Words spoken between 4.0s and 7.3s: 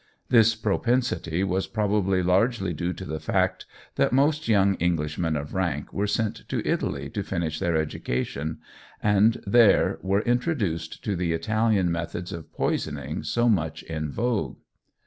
most young Englishmen of rank were sent to Italy to